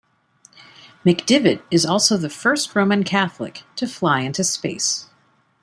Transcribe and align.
McDivitt 1.05 1.61
is 1.69 1.85
also 1.85 2.17
the 2.17 2.27
first 2.27 2.73
Roman 2.75 3.03
Catholic 3.03 3.61
to 3.75 3.85
fly 3.85 4.21
into 4.21 4.43
space. 4.43 5.05